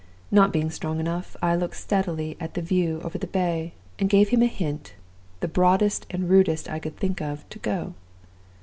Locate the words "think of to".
6.97-7.59